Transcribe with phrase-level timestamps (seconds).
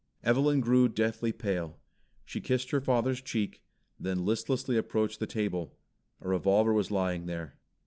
[0.23, 1.79] Evelyn grew deathly pale.
[2.25, 3.61] She kissed her father's cheek,
[3.99, 5.77] then listlessly approached the table.
[6.21, 7.59] A revolver was lying there.